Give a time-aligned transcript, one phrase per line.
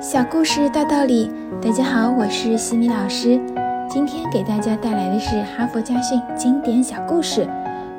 [0.00, 3.38] 小故事大道理，大家好，我是西米老师。
[3.86, 7.46] 今天给大家带来的是哈佛家训经典小故事，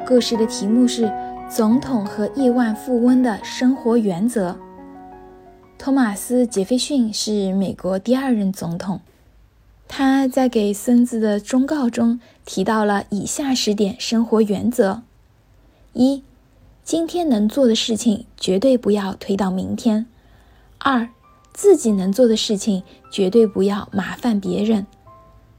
[0.07, 1.05] 故事的题目是
[1.47, 4.49] 《总统和亿万富翁的生活原则》。
[5.77, 9.01] 托马斯·杰斐逊是美国第二任总统，
[9.87, 15.03] 他在给孙子的忠告中提到了以下十点生活原则：
[15.93, 16.23] 一、
[16.83, 20.07] 今天能做的事情绝对不要推到明天；
[20.79, 21.07] 二、
[21.53, 24.85] 自己能做的事情，绝对不要麻烦别人。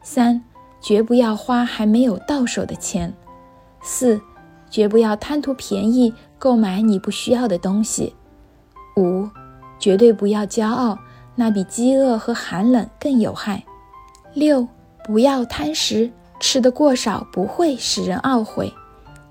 [0.02, 0.42] 三，
[0.80, 3.12] 绝不要花还没有到手的钱。
[3.82, 4.20] 四，
[4.70, 8.14] 绝不要贪图便宜购买你不需要的东西。
[8.96, 9.28] 五，
[9.78, 10.98] 绝对不要骄傲，
[11.34, 13.62] 那比饥饿和寒冷更有害。
[14.34, 14.66] 六，
[15.04, 18.72] 不要贪食，吃得过少不会使人懊悔。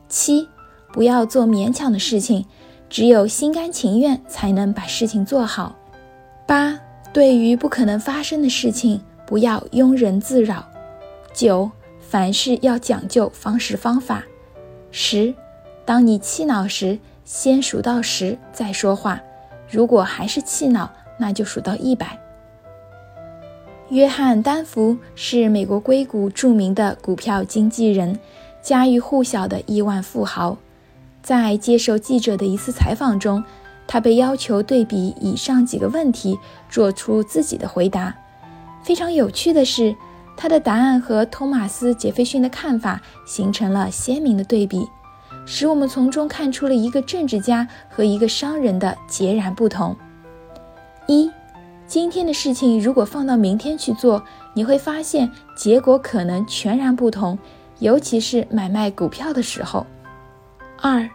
[0.08, 0.48] 七，
[0.94, 2.46] 不要做勉强的事情，
[2.90, 5.76] 只有心甘情愿才能把事情做好。
[6.52, 6.78] 八，
[7.14, 10.68] 对于不可能发生的事情，不要庸人自扰。
[11.34, 11.72] 九，
[12.02, 14.26] 凡事要讲究方式方法。
[14.92, 15.34] 十，
[15.86, 19.22] 当你气恼时，先数到十再说话。
[19.70, 22.20] 如果还是气恼，那就数到一百。
[23.88, 28.20] 约翰丹福是美国硅谷著名的股票经纪人，
[28.62, 30.58] 家喻户晓的亿万富豪。
[31.24, 33.42] 在接受记者的一次采访中。
[33.92, 36.40] 他被要求对比以上几个问题，
[36.70, 38.16] 做出自己的回答。
[38.82, 39.94] 非常有趣的是，
[40.38, 44.88] 他的答案和托马斯·杰斐逊的看法形成了鲜明的对比，
[45.46, 49.94] 使我们从中看出了一个政治家和一个商人的截然不同。
[51.08, 51.30] 一，
[51.86, 57.38] 今天的事情如果放到明天去做，你会发现结果可能全然不同，
[57.80, 59.86] 尤其是买卖股票的时候。
[60.82, 61.10] 二。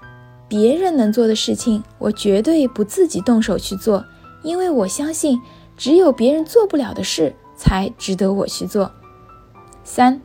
[0.48, 4.04] 别人能做的事情，我绝对不自己动手去做，
[4.42, 5.40] 因为我相信，
[5.76, 8.90] 只有别人做不了的事，才值得我去做。
[9.82, 10.20] 三，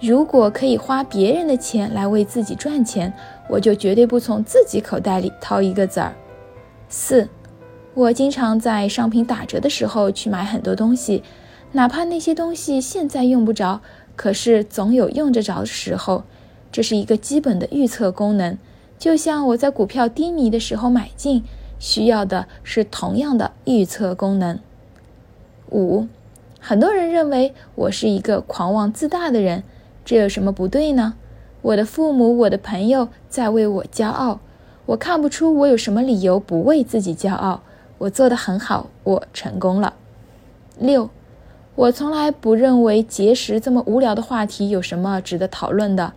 [0.00, 3.12] 如果可以花别人的钱来为自己赚钱，
[3.48, 6.14] 我就绝对不从自己口袋里掏一个子儿。
[6.88, 7.28] 四，
[7.94, 11.24] 我经常在商品打折的时候去买很多东西，
[11.72, 13.80] 哪怕那些东西现在用不着，
[14.14, 16.22] 可是总有用得着的时候，
[16.70, 18.56] 这是一个基本的预测功能。
[18.98, 21.44] 就像我在股票低迷的时候买进，
[21.78, 24.58] 需要的是同样的预测功能。
[25.70, 26.06] 五，
[26.60, 29.62] 很多人认为我是一个狂妄自大的人，
[30.04, 31.14] 这有什么不对呢？
[31.62, 34.40] 我的父母、我的朋友在为我骄傲，
[34.86, 37.62] 我看不出我有什么理由不为自己骄傲。
[37.98, 39.94] 我做得很好，我成功了。
[40.78, 41.10] 六，
[41.74, 46.12] 我从来不认为节食这么无聊的话题有什么值得讨论的。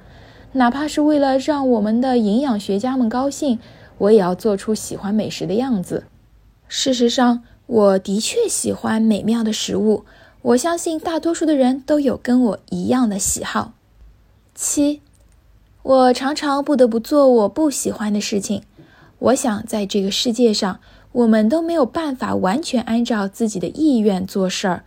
[0.53, 3.59] 哪怕是为了让我们的营养学家们高兴，
[3.99, 6.05] 我也要做出喜欢美食的样子。
[6.67, 10.05] 事实上，我的确喜欢美妙的食物。
[10.41, 13.73] 我相信大多数的人都有跟我一样的喜好。
[14.55, 15.01] 七，
[15.83, 18.63] 我常常不得不做我不喜欢的事情。
[19.19, 20.79] 我想，在这个世界上，
[21.11, 24.83] 我们都没有办法完全按照自己的意愿做事儿。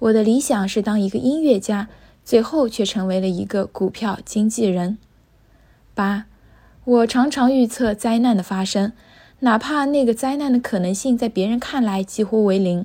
[0.00, 1.88] 我的理想是当一个音乐家，
[2.24, 4.98] 最后却成为了一个股票经纪人。
[5.96, 6.26] 八，
[6.84, 8.92] 我常常预测灾难的发生，
[9.40, 12.84] 哪怕那个灾难的可能性在别人看来几乎为零。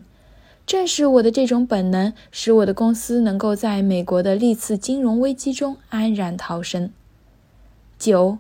[0.66, 6.90] 正是我的这种本能，使我的公司能够在美国的历次金融危机中安然逃生。
[8.00, 8.38] 九，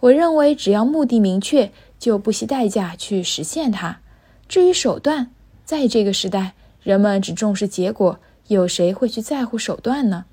[0.00, 4.00] 我认为只要目的明确，就不惜代价去实现它。
[4.46, 5.30] 至于手段，
[5.64, 6.52] 在这个时代，
[6.82, 8.18] 人们只重视结果，
[8.48, 10.26] 有谁会去在乎手段呢？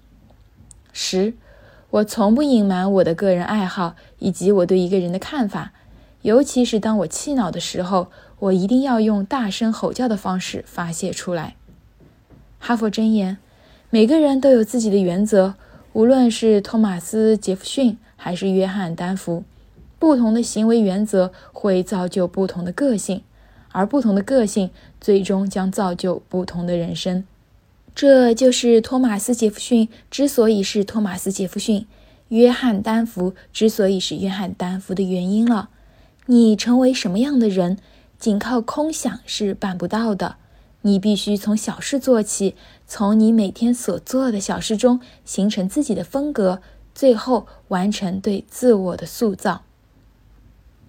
[0.92, 1.36] 十。
[1.92, 5.72] 我从不隐瞒我的个人爱好以及我对一个人的看法，
[6.22, 11.56] 尤其是当我气恼的时候，我一定要用大声吼叫的方式发泄出来。
[12.60, 13.38] 哈佛箴言：
[13.90, 15.56] 每个人都有自己的原则，
[15.94, 19.44] 无论是托马斯·杰弗逊还是约翰·丹福，
[19.98, 23.24] 不同的行为原则会造就不同的个性，
[23.72, 24.70] 而不同的个性
[25.02, 27.24] 最终将造就不同的人生。
[27.96, 31.86] 这就是托马斯·杰弗逊之所以是托马斯·杰弗逊，
[32.30, 35.70] 约翰·丹福之所以是约翰·丹福的原因了。
[36.28, 37.78] 你成为什么样的人，
[38.18, 40.38] 仅靠空想是办不到的。
[40.84, 42.56] 你必须从小事做起，
[42.88, 46.62] 从你每天所做的小事中形成自己的风格，
[46.96, 49.64] 最后完成对自我的塑造。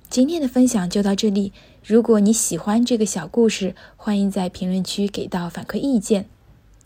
[0.09, 1.53] 今天的分享就到这里。
[1.83, 6.27] 如果你喜欢这个小故事，欢迎在评论区给到反馈意见。